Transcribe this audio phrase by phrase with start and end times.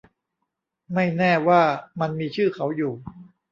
[0.93, 1.61] ไม่แน่ว่า
[1.99, 2.93] มันมีชื่อเขาอยู่